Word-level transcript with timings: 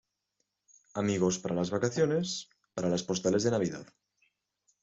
amigos 1.01 1.37
para 1.37 1.53
las 1.53 1.69
vacaciones, 1.69 2.49
para 2.73 2.89
las 2.89 3.03
postales 3.03 3.43
de 3.43 3.51
Navidad 3.51 3.85